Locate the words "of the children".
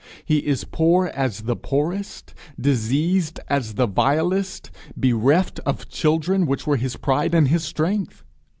5.63-6.47